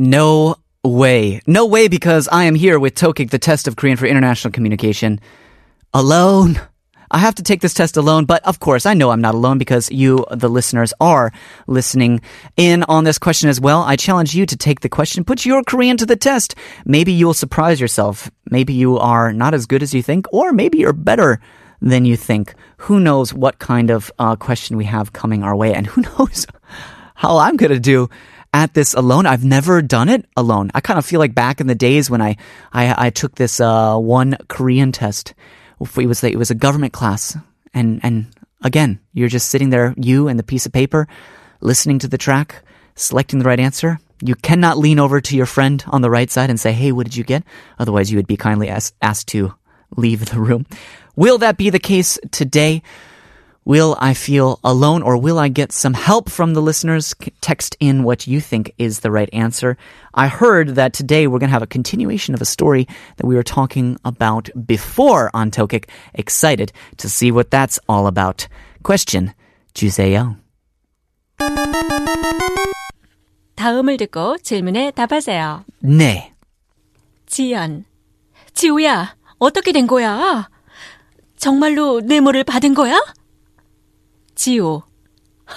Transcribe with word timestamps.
No 0.00 0.54
way. 0.84 1.40
No 1.44 1.66
way 1.66 1.88
because 1.88 2.28
I 2.28 2.44
am 2.44 2.54
here 2.54 2.78
with 2.78 2.94
TOKIC, 2.94 3.30
the 3.30 3.38
test 3.40 3.66
of 3.66 3.74
Korean 3.74 3.96
for 3.96 4.06
international 4.06 4.52
communication. 4.52 5.18
Alone. 5.92 6.60
I 7.10 7.18
have 7.18 7.34
to 7.34 7.42
take 7.42 7.62
this 7.62 7.74
test 7.74 7.96
alone, 7.96 8.24
but 8.24 8.46
of 8.46 8.60
course 8.60 8.86
I 8.86 8.94
know 8.94 9.10
I'm 9.10 9.20
not 9.20 9.34
alone 9.34 9.58
because 9.58 9.90
you, 9.90 10.24
the 10.30 10.48
listeners, 10.48 10.94
are 11.00 11.32
listening 11.66 12.20
in 12.56 12.84
on 12.84 13.02
this 13.02 13.18
question 13.18 13.50
as 13.50 13.60
well. 13.60 13.82
I 13.82 13.96
challenge 13.96 14.36
you 14.36 14.46
to 14.46 14.56
take 14.56 14.80
the 14.80 14.88
question, 14.88 15.24
put 15.24 15.44
your 15.44 15.64
Korean 15.64 15.96
to 15.96 16.06
the 16.06 16.14
test. 16.14 16.54
Maybe 16.84 17.10
you'll 17.10 17.34
surprise 17.34 17.80
yourself. 17.80 18.30
Maybe 18.52 18.74
you 18.74 18.98
are 18.98 19.32
not 19.32 19.52
as 19.52 19.66
good 19.66 19.82
as 19.82 19.94
you 19.94 20.02
think, 20.04 20.32
or 20.32 20.52
maybe 20.52 20.78
you're 20.78 20.92
better 20.92 21.40
than 21.80 22.04
you 22.04 22.16
think. 22.16 22.54
Who 22.76 23.00
knows 23.00 23.34
what 23.34 23.58
kind 23.58 23.90
of 23.90 24.12
uh, 24.20 24.36
question 24.36 24.76
we 24.76 24.84
have 24.84 25.12
coming 25.12 25.42
our 25.42 25.56
way, 25.56 25.74
and 25.74 25.88
who 25.88 26.02
knows 26.18 26.46
how 27.16 27.38
I'm 27.38 27.56
going 27.56 27.72
to 27.72 27.80
do 27.80 28.08
at 28.52 28.74
this 28.74 28.94
alone. 28.94 29.26
I've 29.26 29.44
never 29.44 29.82
done 29.82 30.08
it 30.08 30.26
alone. 30.36 30.70
I 30.74 30.80
kind 30.80 30.98
of 30.98 31.06
feel 31.06 31.20
like 31.20 31.34
back 31.34 31.60
in 31.60 31.66
the 31.66 31.74
days 31.74 32.10
when 32.10 32.22
I 32.22 32.36
I, 32.72 33.06
I 33.06 33.10
took 33.10 33.34
this 33.34 33.60
uh, 33.60 33.96
one 33.96 34.36
Korean 34.48 34.92
test. 34.92 35.34
It 35.80 36.06
was 36.06 36.24
it 36.24 36.38
was 36.38 36.50
a 36.50 36.54
government 36.54 36.92
class, 36.92 37.36
and 37.72 38.00
and 38.02 38.26
again, 38.62 39.00
you're 39.12 39.28
just 39.28 39.48
sitting 39.48 39.70
there, 39.70 39.94
you 39.96 40.28
and 40.28 40.38
the 40.38 40.44
piece 40.44 40.66
of 40.66 40.72
paper, 40.72 41.06
listening 41.60 41.98
to 42.00 42.08
the 42.08 42.18
track, 42.18 42.62
selecting 42.94 43.38
the 43.38 43.44
right 43.44 43.60
answer. 43.60 43.98
You 44.20 44.34
cannot 44.34 44.78
lean 44.78 44.98
over 44.98 45.20
to 45.20 45.36
your 45.36 45.46
friend 45.46 45.84
on 45.86 46.02
the 46.02 46.10
right 46.10 46.30
side 46.30 46.50
and 46.50 46.58
say, 46.58 46.72
"Hey, 46.72 46.90
what 46.90 47.06
did 47.06 47.16
you 47.16 47.24
get?" 47.24 47.44
Otherwise, 47.78 48.10
you 48.10 48.18
would 48.18 48.26
be 48.26 48.36
kindly 48.36 48.68
asked 48.68 48.94
asked 49.00 49.28
to 49.28 49.54
leave 49.96 50.26
the 50.26 50.40
room. 50.40 50.66
Will 51.14 51.38
that 51.38 51.56
be 51.56 51.70
the 51.70 51.78
case 51.78 52.18
today? 52.30 52.82
Will 53.68 53.98
I 54.00 54.14
feel 54.14 54.60
alone 54.64 55.02
or 55.02 55.18
will 55.18 55.38
I 55.38 55.48
get 55.48 55.72
some 55.72 55.92
help 55.92 56.30
from 56.30 56.54
the 56.54 56.62
listeners? 56.62 57.14
Text 57.42 57.76
in 57.78 58.02
what 58.02 58.26
you 58.26 58.40
think 58.40 58.72
is 58.78 59.00
the 59.00 59.10
right 59.10 59.28
answer. 59.30 59.76
I 60.14 60.28
heard 60.28 60.76
that 60.76 60.94
today 60.94 61.26
we're 61.26 61.38
going 61.38 61.50
to 61.50 61.52
have 61.52 61.62
a 61.62 61.66
continuation 61.66 62.32
of 62.32 62.40
a 62.40 62.46
story 62.46 62.88
that 63.18 63.26
we 63.26 63.34
were 63.34 63.42
talking 63.42 63.98
about 64.06 64.48
before 64.64 65.30
on 65.34 65.50
TOKIC. 65.50 65.84
Excited 66.14 66.72
to 66.96 67.10
see 67.10 67.30
what 67.30 67.50
that's 67.50 67.78
all 67.90 68.06
about. 68.06 68.48
Question 68.82 69.34
주세요. 69.74 70.38
다음을 73.56 73.98
듣고 73.98 74.38
질문에 74.38 74.92
답하세요. 74.92 75.66
네. 75.80 76.32
지연. 77.26 77.84
지우야, 78.54 79.14
어떻게 79.38 79.72
된 79.72 79.86
거야? 79.86 80.48
정말로 81.36 82.00
뇌물을 82.00 82.44
받은 82.44 82.72
거야? 82.72 82.98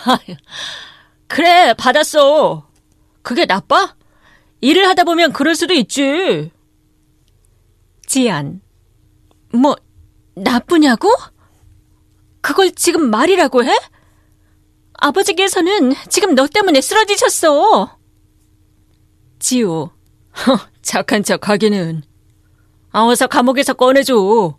아휴, 0.06 0.36
그래, 1.28 1.74
받았어. 1.76 2.68
그게 3.22 3.46
나빠? 3.46 3.96
일을 4.62 4.88
하다 4.88 5.04
보면 5.04 5.32
그럴 5.34 5.56
수도 5.56 5.74
있지. 5.74 6.52
지연. 8.06 8.62
뭐, 9.54 9.76
나쁘냐고? 10.36 11.10
그걸 12.42 12.72
지금 12.72 13.10
말이라고 13.10 13.64
해? 13.64 13.78
아버지께서는 14.94 15.94
지금 16.10 16.36
너 16.36 16.48
때문에 16.48 16.82
쓰러지셨어. 16.82 17.98
허, 20.46 20.58
착한 20.82 21.24
척 21.24 21.50
하기는. 21.50 22.04
아, 22.92 23.06
어서 23.06 23.28
감옥에서 23.28 23.74
꺼내줘. 23.74 24.58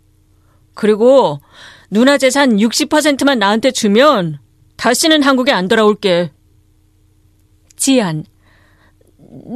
그리고 0.73 1.39
누나 1.93 2.17
재산 2.17 2.57
60%만 2.57 3.37
나한테 3.37 3.69
주면 3.69 4.39
다시는 4.77 5.21
한국에 5.21 5.51
안 5.51 5.67
돌아올게. 5.67 6.31
지안, 7.75 8.25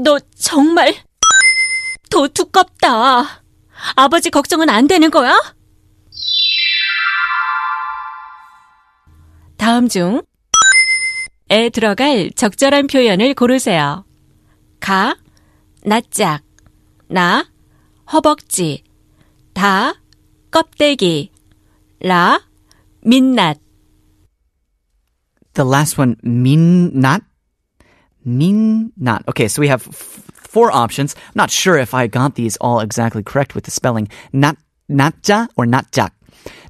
너 0.04 0.20
정말 0.38 0.94
더 2.12 2.28
두껍다. 2.28 3.42
아버지 3.96 4.30
걱정은 4.30 4.70
안 4.70 4.86
되는 4.86 5.10
거야? 5.10 5.36
다음 9.58 9.88
중, 9.88 10.22
에 11.50 11.70
들어갈 11.70 12.30
적절한 12.36 12.86
표현을 12.86 13.34
고르세요. 13.34 14.06
가, 14.80 15.18
낯짝, 15.84 16.44
나, 17.08 17.50
허벅지, 18.14 18.84
다, 19.56 19.96
껍데기, 20.52 21.32
라, 22.03 22.41
민낯. 23.05 23.59
The 25.55 25.65
last 25.65 25.99
one, 25.99 26.17
min 26.23 26.99
not? 26.99 27.23
Min 28.25 28.93
not. 28.97 29.23
Okay, 29.29 29.49
so 29.49 29.61
we 29.61 29.69
have 29.69 29.87
f- 29.87 29.95
four 30.33 30.71
options. 30.73 31.15
I'm 31.15 31.33
not 31.35 31.51
sure 31.51 31.77
if 31.77 31.93
I 31.93 32.07
got 32.07 32.35
these 32.37 32.57
all 32.57 32.81
exactly 32.81 33.23
correct 33.23 33.55
with 33.55 33.65
the 33.65 33.71
spelling. 33.71 34.09
Not, 34.33 34.57
natja 34.91 35.49
or 35.57 35.67
natjak. 35.67 36.11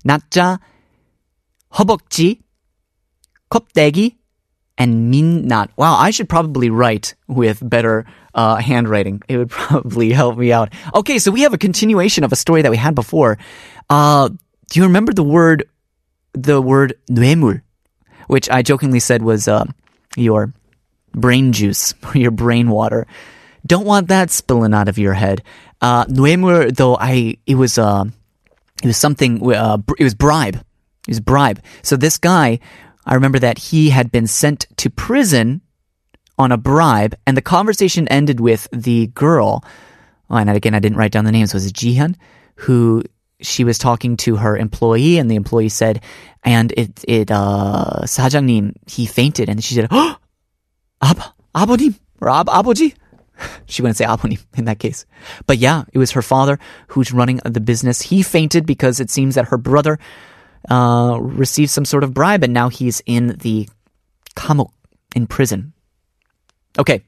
natja, 0.05 0.59
허벅지, 1.75 2.41
껍데기, 3.51 4.17
and 4.79 5.11
min 5.11 5.47
not. 5.47 5.71
Wow, 5.77 5.95
I 5.95 6.11
should 6.11 6.29
probably 6.29 6.71
write 6.71 7.15
with 7.29 7.63
better 7.69 8.05
uh, 8.35 8.57
handwriting. 8.57 9.23
It 9.29 9.37
would 9.37 9.51
probably 9.51 10.11
help 10.11 10.39
me 10.39 10.53
out. 10.53 10.73
Okay, 10.95 11.19
so 11.19 11.31
we 11.31 11.43
have 11.43 11.55
a 11.55 11.59
continuation 11.59 12.25
of 12.25 12.33
a 12.33 12.37
story 12.37 12.63
that 12.63 12.71
we 12.71 12.77
had 12.77 12.95
before. 12.95 13.39
Uh, 13.91 14.31
do 14.69 14.81
you 14.81 14.87
remember 14.87 15.13
the 15.13 15.23
word, 15.23 15.69
the 16.33 16.61
word 16.61 16.95
뇌물, 17.11 17.63
which 18.29 18.49
I 18.51 18.63
jokingly 18.63 19.01
said 19.01 19.23
was 19.23 19.49
uh, 19.49 19.65
your 20.17 20.55
brain 21.13 21.53
juice 21.53 21.95
or 22.03 22.19
your 22.19 22.31
brain 22.31 22.71
water? 22.71 23.07
Don't 23.67 23.87
want 23.87 24.09
that 24.09 24.31
spilling 24.31 24.75
out 24.75 24.89
of 24.89 24.99
your 24.99 25.15
head. 25.15 25.43
Uh, 25.81 26.05
뇌물, 26.07 26.75
though, 26.75 26.97
I 26.97 27.37
it 27.47 27.57
was 27.57 27.79
uh, 27.79 28.05
it 28.83 28.87
was 28.87 28.97
something. 28.97 29.43
Uh, 29.55 29.77
br- 29.77 29.95
it 29.99 30.05
was 30.05 30.15
bribe. 30.15 30.57
It 30.57 31.09
was 31.09 31.21
bribe. 31.21 31.61
So 31.83 31.97
this 31.97 32.19
guy, 32.19 32.61
I 33.05 33.15
remember 33.15 33.39
that 33.41 33.59
he 33.59 33.91
had 33.91 34.11
been 34.11 34.27
sent 34.27 34.67
to 34.79 34.91
prison 34.91 35.61
on 36.39 36.51
a 36.51 36.57
bribe, 36.57 37.15
and 37.27 37.37
the 37.37 37.43
conversation 37.43 38.09
ended 38.09 38.41
with 38.41 38.69
the 38.73 39.09
girl. 39.09 39.65
Oh, 40.31 40.37
and 40.37 40.49
again, 40.51 40.75
I 40.75 40.79
didn't 40.79 40.99
write 40.99 41.13
down 41.13 41.25
the 41.25 41.33
names. 41.33 41.53
Was 41.53 41.67
it 41.67 41.75
Jihan? 41.75 42.17
Who 42.67 43.03
she 43.41 43.65
was 43.65 43.79
talking 43.79 44.17
to 44.19 44.37
her 44.37 44.57
employee, 44.57 45.19
and 45.19 45.31
the 45.31 45.37
employee 45.37 45.69
said, 45.69 46.03
and 46.45 46.73
it 46.77 47.05
it 47.07 47.31
uh 47.31 48.03
사장님 48.05 48.75
he 48.87 49.07
fainted, 49.07 49.49
and 49.49 49.63
she 49.63 49.75
said, 49.75 49.89
oh, 49.91 50.17
ab 51.03 51.19
아버님 51.55 51.99
or 52.21 52.29
ab 52.31 52.47
아버지. 52.47 52.95
She 53.67 53.83
wouldn't 53.83 53.97
say 53.97 54.05
아버님 54.05 54.39
in 54.57 54.67
that 54.67 54.79
case, 54.79 55.05
but 55.47 55.59
yeah, 55.59 55.85
it 55.93 55.99
was 55.99 56.13
her 56.13 56.23
father 56.23 56.59
who's 56.89 57.13
running 57.13 57.41
the 57.45 57.61
business. 57.61 58.01
He 58.01 58.23
fainted 58.23 58.67
because 58.67 59.01
it 59.01 59.11
seems 59.11 59.35
that 59.35 59.47
her 59.47 59.59
brother 59.59 59.99
uh, 60.71 61.19
received 61.21 61.71
some 61.71 61.85
sort 61.85 62.05
of 62.05 62.15
bribe, 62.15 62.45
and 62.45 62.55
now 62.55 62.69
he's 62.69 63.03
in 63.07 63.39
the 63.39 63.69
감옥 64.37 64.71
in 65.17 65.27
prison. 65.27 65.73
Okay, 66.79 67.03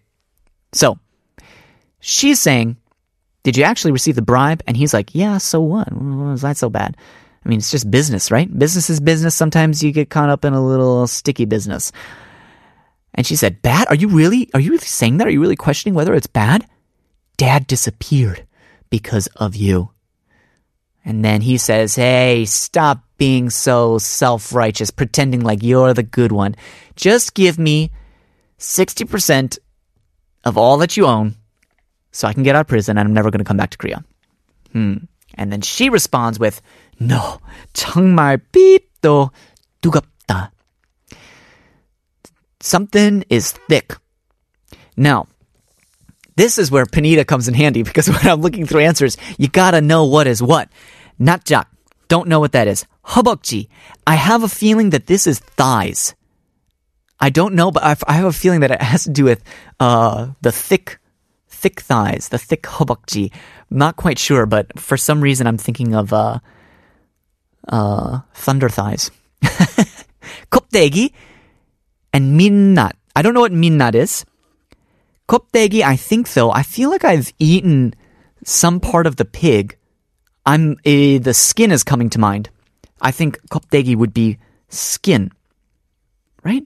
so 0.73 0.99
she's 2.01 2.41
saying, 2.41 2.77
"Did 3.44 3.58
you 3.58 3.64
actually 3.64 3.92
receive 3.92 4.16
the 4.16 4.22
bribe?" 4.22 4.62
And 4.68 4.76
he's 4.78 4.94
like, 4.94 5.16
"Yeah, 5.16 5.38
so 5.38 5.62
what? 5.62 5.88
That 6.42 6.58
so 6.58 6.70
bad?" 6.70 6.98
I 7.46 7.50
mean, 7.50 7.60
it's 7.60 7.72
just 7.72 7.90
business, 7.90 8.32
right? 8.32 8.48
Business 8.58 8.90
is 8.90 9.00
business. 9.00 9.36
Sometimes 9.36 9.82
you 9.82 9.92
get 9.92 10.10
caught 10.10 10.30
up 10.30 10.44
in 10.44 10.54
a 10.54 10.66
little 10.66 11.08
sticky 11.08 11.46
business. 11.46 11.92
And 13.14 13.26
she 13.26 13.36
said, 13.36 13.62
"Bad? 13.62 13.88
Are 13.90 13.96
you 13.96 14.08
really? 14.08 14.50
Are 14.54 14.60
you 14.60 14.72
really 14.72 14.86
saying 14.86 15.18
that? 15.18 15.28
Are 15.28 15.32
you 15.32 15.42
really 15.42 15.56
questioning 15.56 15.96
whether 15.96 16.14
it's 16.14 16.28
bad?" 16.28 16.66
Dad 17.38 17.68
disappeared 17.68 18.46
because 18.90 19.28
of 19.38 19.56
you. 19.56 19.92
And 21.06 21.24
then 21.24 21.40
he 21.42 21.58
says, 21.58 21.96
Hey, 21.96 22.46
stop 22.46 23.04
being 23.18 23.50
so 23.50 23.98
self 23.98 24.54
righteous, 24.54 24.92
pretending 24.92 25.42
like 25.42 25.64
you're 25.64 25.94
the 25.94 26.04
good 26.04 26.34
one. 26.34 26.56
Just 26.96 27.34
give 27.34 27.58
me 27.58 27.92
60% 28.60 29.58
of 30.44 30.58
all 30.58 30.78
that 30.78 30.98
you 30.98 31.06
own 31.06 31.36
so 32.13 32.29
I 32.29 32.33
can 32.33 32.43
get 32.43 32.55
out 32.55 32.63
of 32.63 32.67
prison 32.69 32.99
and 32.99 33.07
I'm 33.07 33.15
never 33.15 33.31
going 33.31 33.39
to 33.41 33.45
come 33.45 33.57
back 33.57 33.71
to 33.71 33.79
Korea. 33.79 34.05
Hmm. 34.73 35.09
And 35.35 35.53
then 35.53 35.63
she 35.63 35.89
responds 35.89 36.39
with, 36.39 36.63
No, 37.01 37.41
정말 37.75 38.39
삐또 38.53 39.31
두껍다. 39.83 40.51
something 42.61 43.25
is 43.29 43.53
thick. 43.69 43.97
Now, 44.97 45.27
this 46.37 46.59
is 46.59 46.71
where 46.71 46.87
Panita 46.87 47.27
comes 47.27 47.47
in 47.47 47.55
handy 47.55 47.83
because 47.83 48.09
when 48.09 48.27
I'm 48.27 48.41
looking 48.41 48.67
through 48.67 48.81
answers, 48.81 49.17
you 49.39 49.49
gotta 49.49 49.81
know 49.81 50.05
what 50.05 50.27
is 50.27 50.43
what. 50.43 50.69
Natjak. 51.21 51.67
Don't 52.09 52.29
know 52.29 52.41
what 52.41 52.53
that 52.53 52.69
is. 52.69 52.85
Hobokji. 53.05 53.69
I 54.07 54.15
have 54.15 54.43
a 54.43 54.49
feeling 54.49 54.91
that 54.91 55.07
this 55.07 55.27
is 55.27 55.39
thighs. 55.39 56.15
I 57.19 57.31
don't 57.31 57.55
know, 57.55 57.71
but 57.71 57.83
I 58.07 58.13
have 58.13 58.27
a 58.27 58.33
feeling 58.33 58.61
that 58.61 58.71
it 58.71 58.83
has 58.83 59.05
to 59.05 59.11
do 59.11 59.25
with 59.25 59.43
uh, 59.81 60.29
the 60.43 60.53
thick, 60.53 60.99
thick 61.59 61.81
thighs, 61.81 62.29
the 62.29 62.39
thick 62.39 62.63
hobokji. 62.63 63.33
Not 63.71 63.97
quite 63.97 64.19
sure, 64.19 64.47
but 64.47 64.79
for 64.79 64.97
some 64.97 65.21
reason 65.21 65.47
I'm 65.47 65.59
thinking 65.59 65.95
of 65.95 66.13
uh, 66.13 66.39
uh, 67.69 68.21
thunder 68.35 68.69
thighs. 68.69 69.11
껍데기 70.51 71.13
and 72.13 72.39
minnat. 72.39 72.93
I 73.17 73.23
don't 73.23 73.35
know 73.35 73.41
what 73.41 73.53
minnat 73.53 73.95
is. 73.95 74.25
껍데기, 75.29 75.83
I 75.83 75.97
think 75.97 76.33
though, 76.35 76.51
I 76.51 76.63
feel 76.63 76.91
like 76.91 77.05
I've 77.05 77.33
eaten 77.39 77.95
some 78.45 78.81
part 78.81 79.07
of 79.07 79.17
the 79.17 79.25
pig. 79.25 79.77
I'm 80.45 80.73
uh, 80.85 81.19
the 81.19 81.33
skin 81.33 81.73
is 81.73 81.83
coming 81.83 82.11
to 82.11 82.19
mind. 82.19 82.51
I 83.01 83.11
think 83.11 83.41
껍데기 83.51 83.97
would 83.97 84.13
be 84.13 84.39
skin, 84.69 85.31
right? 86.45 86.65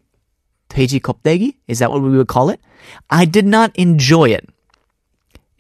돼지 0.69 1.01
껍데기? 1.01 1.55
Is 1.67 1.79
that 1.79 1.91
what 1.91 2.03
we 2.03 2.11
would 2.11 2.29
call 2.29 2.51
it? 2.51 2.61
I 3.11 3.25
did 3.25 3.47
not 3.47 3.75
enjoy 3.77 4.31
it. 4.31 4.49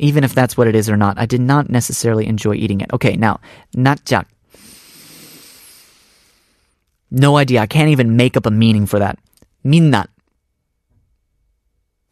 even 0.03 0.25
if 0.25 0.35
that's 0.35 0.57
what 0.57 0.67
it 0.67 0.75
is 0.75 0.89
or 0.89 0.97
not. 0.97 1.17
I 1.17 1.25
did 1.25 1.39
not 1.39 1.69
necessarily 1.69 2.27
enjoy 2.27 2.55
eating 2.55 2.81
it. 2.81 2.91
Okay, 2.91 3.15
now, 3.15 3.39
natjak. 3.73 4.25
No 7.09 7.37
idea. 7.37 7.61
I 7.61 7.67
can't 7.67 7.87
even 7.87 8.17
make 8.17 8.35
up 8.35 8.45
a 8.45 8.51
meaning 8.51 8.85
for 8.85 8.99
that. 8.99 9.17
Minnat. 9.63 10.07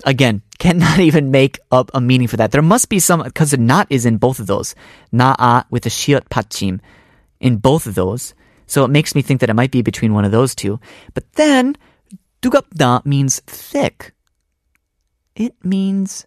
Again, 0.05 0.41
cannot 0.57 0.99
even 0.99 1.31
make 1.31 1.59
up 1.69 1.91
a 1.93 1.99
meaning 1.99 2.29
for 2.29 2.37
that. 2.37 2.51
There 2.51 2.61
must 2.61 2.87
be 2.87 2.99
some, 2.99 3.23
because 3.23 3.51
the 3.51 3.57
not 3.57 3.87
is 3.89 4.05
in 4.05 4.15
both 4.15 4.39
of 4.39 4.47
those. 4.47 4.73
Na'a 5.11 5.65
with 5.69 5.83
the 5.83 5.89
shiot 5.89 6.29
pachim 6.29 6.79
in 7.41 7.57
both 7.57 7.87
of 7.87 7.95
those. 7.95 8.33
So 8.67 8.85
it 8.85 8.89
makes 8.89 9.15
me 9.15 9.21
think 9.21 9.41
that 9.41 9.49
it 9.49 9.55
might 9.55 9.71
be 9.71 9.81
between 9.81 10.13
one 10.13 10.23
of 10.23 10.31
those 10.31 10.55
two. 10.55 10.79
But 11.13 11.29
then, 11.33 11.75
dugapda 12.41 13.05
means 13.05 13.41
thick. 13.47 14.13
It 15.35 15.55
means 15.61 16.25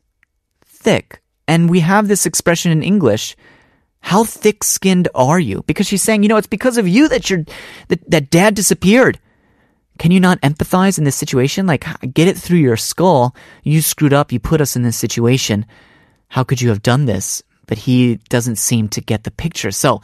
thick. 0.62 1.23
And 1.46 1.68
we 1.68 1.80
have 1.80 2.08
this 2.08 2.26
expression 2.26 2.72
in 2.72 2.82
English. 2.82 3.36
How 4.00 4.24
thick 4.24 4.64
skinned 4.64 5.08
are 5.14 5.40
you? 5.40 5.62
Because 5.66 5.86
she's 5.86 6.02
saying, 6.02 6.22
you 6.22 6.28
know, 6.28 6.36
it's 6.36 6.46
because 6.46 6.76
of 6.76 6.86
you 6.86 7.08
that 7.08 7.30
your 7.30 7.44
that, 7.88 8.10
that 8.10 8.30
dad 8.30 8.54
disappeared. 8.54 9.18
Can 9.98 10.10
you 10.10 10.20
not 10.20 10.40
empathize 10.40 10.98
in 10.98 11.04
this 11.04 11.16
situation? 11.16 11.66
Like, 11.66 11.86
get 12.12 12.28
it 12.28 12.36
through 12.36 12.58
your 12.58 12.76
skull. 12.76 13.34
You 13.62 13.80
screwed 13.80 14.12
up. 14.12 14.32
You 14.32 14.40
put 14.40 14.60
us 14.60 14.76
in 14.76 14.82
this 14.82 14.96
situation. 14.96 15.66
How 16.28 16.44
could 16.44 16.60
you 16.60 16.68
have 16.68 16.82
done 16.82 17.06
this? 17.06 17.42
But 17.66 17.78
he 17.78 18.16
doesn't 18.28 18.56
seem 18.56 18.88
to 18.88 19.00
get 19.00 19.24
the 19.24 19.30
picture. 19.30 19.70
So, 19.70 20.02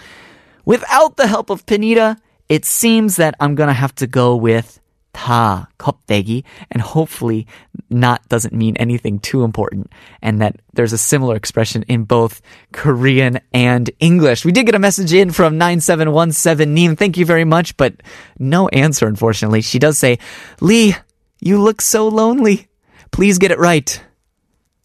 without 0.64 1.16
the 1.16 1.26
help 1.26 1.50
of 1.50 1.66
Panita, 1.66 2.16
it 2.48 2.64
seems 2.64 3.16
that 3.16 3.34
I'm 3.40 3.54
gonna 3.54 3.74
have 3.74 3.94
to 3.96 4.06
go 4.06 4.36
with 4.36 4.79
다 5.15 5.67
껍데기 5.79 6.43
and 6.69 6.81
hopefully 6.81 7.47
not 7.89 8.21
doesn't 8.27 8.53
mean 8.53 8.75
anything 8.77 9.17
too 9.19 9.43
important 9.43 9.89
and 10.21 10.41
that 10.41 10.57
there's 10.73 10.91
a 10.91 10.97
similar 10.97 11.35
expression 11.35 11.83
in 11.87 12.03
both 12.03 12.41
Korean 12.73 13.39
and 13.53 13.89
English. 13.99 14.43
We 14.43 14.51
did 14.51 14.65
get 14.65 14.75
a 14.75 14.79
message 14.79 15.13
in 15.13 15.31
from 15.31 15.57
9717 15.57 16.73
Neem. 16.73 16.95
Thank 16.97 17.17
you 17.17 17.25
very 17.25 17.45
much, 17.45 17.77
but 17.77 18.03
no 18.37 18.67
answer 18.69 19.07
unfortunately. 19.07 19.61
She 19.61 19.79
does 19.79 19.97
say, 19.97 20.19
"Lee, 20.59 20.95
you 21.39 21.61
look 21.61 21.81
so 21.81 22.07
lonely. 22.07 22.67
Please 23.11 23.39
get 23.39 23.51
it 23.51 23.59
right." 23.59 23.87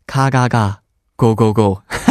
가가가 0.06 0.78
go 1.18 1.34
go 1.34 1.52
go. 1.52 1.82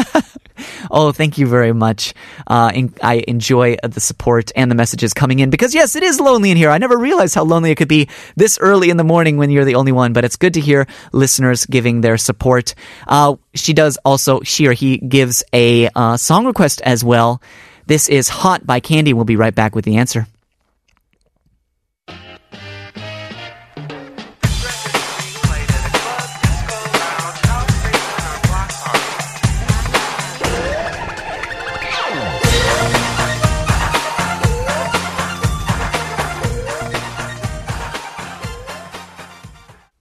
Oh, 0.97 1.11
thank 1.11 1.39
you 1.39 1.49
very 1.49 1.73
much. 1.73 2.15
Uh, 2.47 2.71
in, 2.73 2.95
I 3.03 3.25
enjoy 3.27 3.77
the 3.83 4.01
support 4.01 4.53
and 4.55 4.71
the 4.71 4.77
messages 4.77 5.13
coming 5.13 5.41
in 5.41 5.51
because 5.51 5.75
yes, 5.75 5.97
it 5.97 6.05
is 6.05 6.21
lonely 6.21 6.53
in 6.53 6.57
here. 6.57 6.71
I 6.71 6.79
never 6.79 6.97
realized 6.97 7.35
how 7.35 7.43
lonely 7.43 7.73
it 7.73 7.75
could 7.75 7.89
be 7.89 8.09
this 8.37 8.61
early 8.61 8.91
in 8.91 8.97
the 8.97 9.03
morning 9.03 9.37
when 9.37 9.51
you're 9.51 9.65
the 9.65 9.75
only 9.75 9.91
one, 9.91 10.13
but 10.13 10.25
it's 10.25 10.37
good 10.37 10.55
to 10.55 10.61
hear 10.61 10.87
listeners 11.11 11.67
giving 11.67 12.01
their 12.01 12.17
support. 12.17 12.77
Uh, 13.09 13.35
she 13.55 13.73
does 13.73 13.99
also, 14.05 14.43
she 14.43 14.69
or 14.69 14.73
he 14.73 14.99
gives 14.99 15.43
a 15.53 15.89
uh, 15.97 16.17
song 16.17 16.47
request 16.47 16.81
as 16.83 17.03
well. 17.03 17.43
This 17.87 18.09
is 18.09 18.29
Hot 18.29 18.65
by 18.65 18.79
Candy. 18.79 19.15
We'll 19.15 19.25
be 19.25 19.35
right 19.35 19.55
back 19.55 19.75
with 19.75 19.85
the 19.85 19.97
answer. 19.97 20.29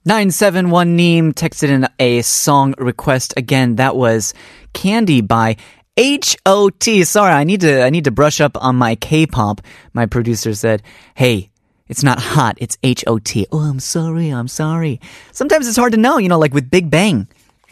971 0.05 0.97
Neem 0.97 1.33
texted 1.33 1.69
in 1.69 1.87
a 1.97 2.21
song 2.23 2.73
request. 2.77 3.33
Again, 3.37 3.77
that 3.77 3.95
was 3.95 4.33
Candy 4.73 5.21
by 5.21 5.55
H.O.T. 5.95 7.05
Sorry, 7.05 7.31
I 7.31 7.45
need 7.45 7.61
to, 7.61 7.81
I 7.81 7.89
need 7.89 8.03
to 8.03 8.11
brush 8.11 8.41
up 8.41 8.61
on 8.61 8.75
my 8.75 8.95
K-pop. 8.95 9.61
My 9.93 10.05
producer 10.05 10.53
said, 10.55 10.83
hey, 11.15 11.51
it's 11.87 12.03
not 12.03 12.19
hot, 12.19 12.57
it's 12.59 12.77
H.O.T. 12.83 13.47
Oh, 13.53 13.59
I'm 13.59 13.79
sorry, 13.79 14.29
I'm 14.29 14.49
sorry. 14.49 14.99
Sometimes 15.31 15.69
it's 15.69 15.77
hard 15.77 15.93
to 15.93 15.97
know, 15.97 16.17
you 16.17 16.27
know, 16.27 16.39
like 16.39 16.53
with 16.53 16.69
Big 16.69 16.89
Bang. 16.89 17.29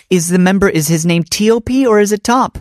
Is 0.09 0.29
the 0.29 0.39
member, 0.39 0.69
is 0.69 0.87
his 0.87 1.05
name 1.05 1.23
T.O.P. 1.23 1.85
or 1.85 1.99
is 1.99 2.13
it 2.13 2.23
Top? 2.23 2.59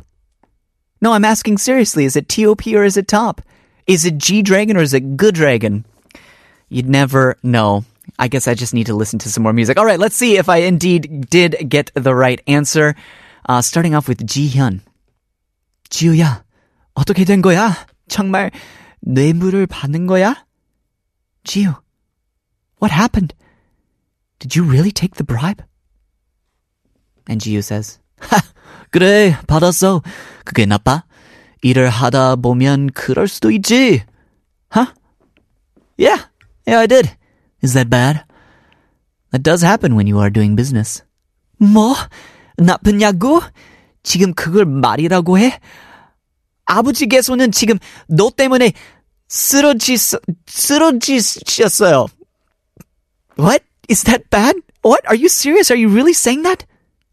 No, 1.00 1.12
I'm 1.12 1.24
asking 1.24 1.58
seriously, 1.58 2.04
is 2.04 2.16
it 2.16 2.28
T.O.P. 2.28 2.76
or 2.76 2.82
is 2.82 2.96
it 2.96 3.06
Top? 3.06 3.40
Is 3.86 4.04
it 4.04 4.18
G 4.18 4.42
Dragon 4.42 4.76
or 4.76 4.82
is 4.82 4.94
it 4.94 5.16
Good 5.16 5.36
Dragon? 5.36 5.84
You'd 6.68 6.88
never 6.88 7.36
know. 7.44 7.84
I 8.19 8.27
guess 8.27 8.47
I 8.47 8.53
just 8.53 8.73
need 8.73 8.87
to 8.87 8.95
listen 8.95 9.19
to 9.19 9.29
some 9.29 9.43
more 9.43 9.53
music. 9.53 9.77
All 9.77 9.85
right, 9.85 9.99
let's 9.99 10.15
see 10.15 10.37
if 10.37 10.47
I 10.47 10.57
indeed 10.57 11.29
did 11.29 11.69
get 11.69 11.91
the 11.95 12.15
right 12.15 12.41
answer. 12.47 12.95
Uh, 13.47 13.61
starting 13.61 13.93
off 13.93 14.07
with 14.07 14.25
지현. 14.25 14.81
지우야, 15.89 16.43
어떻게 16.95 17.25
된 17.25 17.41
거야? 17.41 17.75
정말 18.07 18.51
뇌물을 19.01 19.67
받는 19.67 20.07
거야? 20.07 20.45
지우, 21.43 21.75
what 22.81 22.91
happened? 22.91 23.35
Did 24.39 24.55
you 24.55 24.63
really 24.65 24.91
take 24.91 25.15
the 25.15 25.23
bribe? 25.23 25.63
And 27.27 27.41
Jiu 27.41 27.59
says, 27.61 27.99
하, 28.19 28.41
그래, 28.91 29.37
받았어. 29.47 30.01
그게 30.43 30.65
나빠? 30.65 31.03
일을 31.61 31.89
하다 31.89 32.37
보면 32.37 32.91
그럴 32.91 33.27
수도 33.27 33.49
있지. 33.51 34.03
Huh? 34.73 34.91
Yeah, 35.97 36.25
yeah, 36.67 36.81
I 36.81 36.87
did. 36.87 37.09
Is 37.63 37.73
that 37.73 37.89
bad? 37.89 38.23
That 39.31 39.43
does 39.43 39.63
happen 39.63 39.95
when 39.95 40.07
you 40.07 40.19
are 40.19 40.29
doing 40.29 40.55
business. 40.55 41.03
뭐? 41.57 41.95
나쁘냐고? 42.57 43.41
지금 44.03 44.33
그걸 44.33 44.65
말이라고 44.65 45.39
해? 45.39 45.59
아버지께서는 46.65 47.51
지금 47.51 47.77
너 48.07 48.29
때문에 48.29 48.73
쓰러지, 49.27 49.97
쓰러지셨어요. 50.47 52.07
What? 53.37 53.63
Is 53.89 54.03
that 54.03 54.29
bad? 54.29 54.55
What? 54.83 55.05
Are 55.07 55.15
you 55.15 55.27
serious? 55.27 55.71
Are 55.71 55.79
you 55.79 55.89
really 55.89 56.13
saying 56.13 56.43
that? 56.43 56.65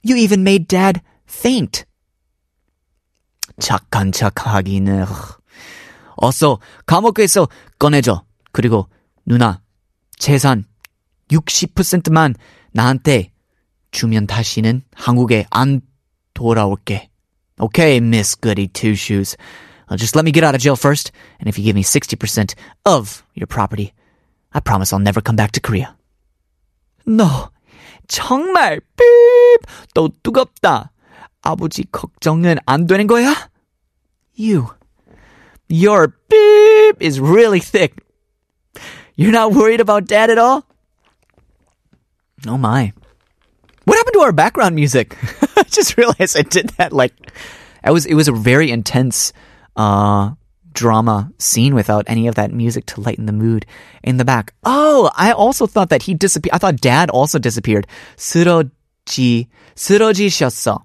You 0.02 0.16
even 0.16 0.42
made 0.42 0.68
dad 0.68 1.00
faint. 1.28 1.84
착한 3.58 4.12
척하기는. 4.12 5.06
어서 6.16 6.58
감옥에서 6.86 7.48
꺼내줘. 7.78 8.24
그리고 8.52 8.88
누나, 9.24 9.60
재산 10.18 10.64
60%만 11.30 12.34
나한테 12.72 13.32
주면 13.90 14.26
다시는 14.26 14.82
한국에 14.94 15.46
안 15.50 15.80
돌아올게. 16.34 17.10
Okay, 17.60 17.96
Miss 17.98 18.34
Goody 18.40 18.68
Two 18.68 18.94
Shoes. 18.94 19.36
Uh, 19.88 19.96
just 19.96 20.16
let 20.16 20.24
me 20.24 20.32
get 20.32 20.42
out 20.42 20.54
of 20.54 20.60
jail 20.60 20.76
first, 20.76 21.12
and 21.38 21.48
if 21.48 21.58
you 21.58 21.64
give 21.64 21.76
me 21.76 21.84
60% 21.84 22.54
of 22.86 23.22
your 23.34 23.46
property, 23.46 23.92
I 24.52 24.60
promise 24.60 24.92
I'll 24.92 24.98
never 24.98 25.20
come 25.20 25.36
back 25.36 25.52
to 25.52 25.60
Korea. 25.60 25.94
너 27.06 27.50
정말 28.08 28.80
삐! 28.96 29.04
또 29.94 30.08
뜨겁다. 30.22 30.92
아버지 31.42 31.84
걱정은 31.90 32.56
안 32.66 32.86
되는 32.86 33.06
거야? 33.06 33.50
You. 34.38 34.68
Your 35.68 36.14
beep 36.28 36.96
is 37.00 37.20
really 37.20 37.60
thick. 37.60 37.96
You're 39.16 39.32
not 39.32 39.52
worried 39.52 39.80
about 39.80 40.06
dad 40.06 40.30
at 40.30 40.38
all? 40.38 40.64
Oh 42.46 42.58
my. 42.58 42.92
What 43.84 43.96
happened 43.96 44.14
to 44.14 44.20
our 44.20 44.32
background 44.32 44.74
music? 44.74 45.16
I 45.56 45.62
just 45.64 45.96
realized 45.96 46.36
I 46.36 46.42
did 46.42 46.70
that 46.78 46.92
like 46.92 47.14
I 47.82 47.90
was 47.90 48.06
it 48.06 48.14
was 48.14 48.28
a 48.28 48.32
very 48.32 48.70
intense 48.70 49.32
uh 49.76 50.32
drama 50.72 51.30
scene 51.38 51.74
without 51.74 52.04
any 52.08 52.26
of 52.26 52.34
that 52.34 52.52
music 52.52 52.86
to 52.86 53.00
lighten 53.00 53.26
the 53.26 53.32
mood 53.32 53.66
in 54.02 54.16
the 54.16 54.24
back. 54.24 54.54
Oh, 54.64 55.10
I 55.14 55.32
also 55.32 55.66
thought 55.66 55.90
that 55.90 56.02
he 56.02 56.14
disappeared. 56.14 56.54
I 56.54 56.58
thought 56.58 56.80
dad 56.80 57.10
also 57.10 57.38
disappeared. 57.38 57.86
쓰러지, 58.16 59.48
쓰러지셨어. 59.76 60.82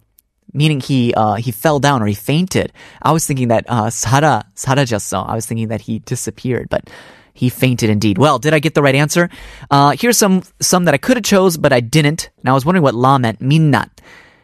Meaning 0.53 0.79
he, 0.79 1.13
uh, 1.13 1.35
he 1.35 1.51
fell 1.51 1.79
down 1.79 2.01
or 2.01 2.07
he 2.07 2.13
fainted. 2.13 2.71
I 3.01 3.11
was 3.11 3.25
thinking 3.25 3.49
that, 3.49 3.65
uh, 3.67 3.87
사라, 3.87 4.43
사라졌어. 4.55 5.27
I 5.27 5.35
was 5.35 5.45
thinking 5.45 5.67
that 5.67 5.81
he 5.81 5.99
disappeared, 5.99 6.67
but 6.69 6.89
he 7.33 7.49
fainted 7.49 7.89
indeed. 7.89 8.17
Well, 8.17 8.39
did 8.39 8.53
I 8.53 8.59
get 8.59 8.73
the 8.73 8.81
right 8.81 8.95
answer? 8.95 9.29
Uh, 9.69 9.95
here's 9.97 10.17
some, 10.17 10.43
some 10.59 10.85
that 10.85 10.93
I 10.93 10.97
could 10.97 11.17
have 11.17 11.23
chose, 11.23 11.57
but 11.57 11.71
I 11.71 11.79
didn't. 11.81 12.29
And 12.39 12.49
I 12.49 12.53
was 12.53 12.65
wondering 12.65 12.83
what 12.83 12.95
la 12.95 13.17
meant. 13.17 13.39
민낯, 13.39 13.89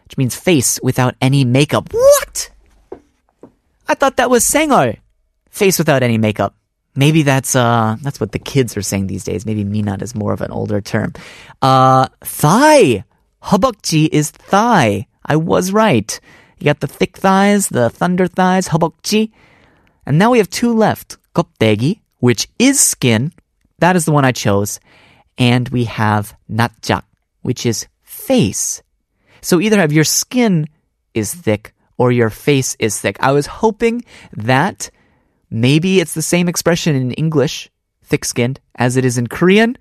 which 0.05 0.17
means 0.17 0.35
face 0.35 0.79
without 0.83 1.15
any 1.19 1.43
makeup. 1.43 1.91
What? 1.91 2.51
I 3.87 3.95
thought 3.95 4.17
that 4.17 4.29
was 4.29 4.45
생얼. 4.45 4.99
Face 5.49 5.77
without 5.77 6.03
any 6.03 6.17
makeup. 6.17 6.55
Maybe 6.95 7.23
that's 7.23 7.55
uh 7.55 7.97
that's 8.01 8.19
what 8.19 8.31
the 8.31 8.39
kids 8.39 8.77
are 8.77 8.81
saying 8.81 9.07
these 9.07 9.23
days. 9.23 9.45
Maybe 9.45 9.65
minat 9.65 10.01
is 10.01 10.13
more 10.13 10.31
of 10.31 10.41
an 10.41 10.51
older 10.51 10.79
term. 10.79 11.13
Uh 11.61 12.07
thigh. 12.21 13.03
허벅지 13.43 14.07
is 14.11 14.31
thigh. 14.31 15.07
I 15.25 15.35
was 15.35 15.71
right. 15.71 16.19
You 16.59 16.65
got 16.65 16.79
the 16.79 16.87
thick 16.87 17.17
thighs, 17.17 17.69
the 17.69 17.89
thunder 17.89 18.27
thighs, 18.27 18.69
허벅지. 18.69 19.31
And 20.05 20.17
now 20.17 20.31
we 20.31 20.37
have 20.37 20.49
two 20.49 20.73
left. 20.73 21.17
껍데기, 21.35 21.99
which 22.18 22.48
is 22.58 22.80
skin. 22.80 23.32
That 23.78 23.96
is 23.96 24.04
the 24.04 24.12
one 24.12 24.24
I 24.24 24.32
chose. 24.32 24.80
And 25.36 25.68
we 25.68 25.84
have 25.84 26.36
낯짝, 26.50 27.02
which 27.42 27.64
is 27.64 27.86
face. 28.02 28.82
So 29.40 29.60
either 29.60 29.78
have 29.78 29.92
your 29.92 30.04
skin 30.04 30.68
is 31.14 31.34
thick 31.34 31.74
or 31.96 32.12
your 32.12 32.30
face 32.30 32.76
is 32.78 33.00
thick. 33.00 33.16
I 33.20 33.32
was 33.32 33.46
hoping 33.46 34.04
that 34.32 34.90
maybe 35.50 36.00
it's 36.00 36.14
the 36.14 36.22
same 36.22 36.48
expression 36.48 36.94
in 36.94 37.12
English, 37.12 37.70
thick 38.02 38.24
skinned, 38.24 38.60
as 38.74 38.96
it 38.96 39.04
is 39.04 39.18
in 39.18 39.26
Korean. 39.26 39.76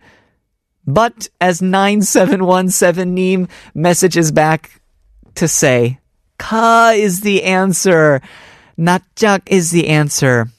But 0.86 1.28
as 1.42 1.62
9717 1.62 3.14
Neem 3.14 3.48
messages 3.74 4.32
back 4.32 4.82
to 5.36 5.48
say, 5.48 6.00
Ka 6.38 6.94
is 6.96 7.22
the 7.22 7.44
answer. 7.44 8.22
Natjak 8.78 9.42
is 9.48 9.72
the 9.72 9.88
answer. 9.88 10.50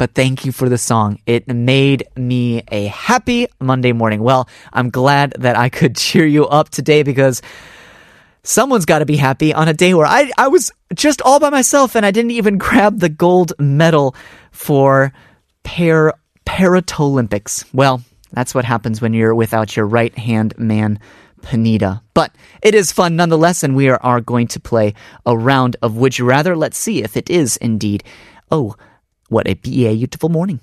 But 0.00 0.14
thank 0.14 0.46
you 0.46 0.52
for 0.52 0.70
the 0.70 0.78
song. 0.78 1.18
It 1.26 1.46
made 1.46 2.08
me 2.16 2.62
a 2.68 2.86
happy 2.86 3.48
Monday 3.60 3.92
morning. 3.92 4.22
Well, 4.22 4.48
I'm 4.72 4.88
glad 4.88 5.34
that 5.40 5.56
I 5.56 5.68
could 5.68 5.94
cheer 5.98 6.24
you 6.24 6.46
up 6.46 6.70
today 6.70 7.02
because 7.02 7.42
someone's 8.42 8.86
got 8.86 9.00
to 9.00 9.04
be 9.04 9.18
happy 9.18 9.52
on 9.52 9.68
a 9.68 9.74
day 9.74 9.92
where 9.92 10.06
I, 10.06 10.30
I 10.38 10.48
was 10.48 10.72
just 10.94 11.20
all 11.20 11.38
by 11.38 11.50
myself 11.50 11.96
and 11.96 12.06
I 12.06 12.12
didn't 12.12 12.30
even 12.30 12.56
grab 12.66 13.00
the 13.00 13.10
gold 13.10 13.52
medal 13.58 14.14
for 14.52 15.12
pair 15.64 16.14
Paralympics. 16.46 17.66
Well, 17.74 18.02
that's 18.32 18.54
what 18.54 18.64
happens 18.64 19.02
when 19.02 19.12
you're 19.12 19.34
without 19.34 19.76
your 19.76 19.84
right 19.84 20.16
hand 20.16 20.56
man, 20.56 20.98
Panita. 21.42 22.00
But 22.14 22.34
it 22.62 22.74
is 22.74 22.90
fun 22.90 23.16
nonetheless, 23.16 23.62
and 23.62 23.76
we 23.76 23.90
are, 23.90 24.00
are 24.02 24.22
going 24.22 24.46
to 24.46 24.60
play 24.60 24.94
a 25.26 25.36
round 25.36 25.76
of 25.82 25.98
Would 25.98 26.18
You 26.18 26.24
Rather. 26.24 26.56
Let's 26.56 26.78
see 26.78 27.02
if 27.02 27.18
it 27.18 27.28
is 27.28 27.58
indeed. 27.58 28.02
Oh, 28.50 28.76
what 29.30 29.48
a 29.48 29.54
beautiful 29.54 30.28
morning. 30.28 30.60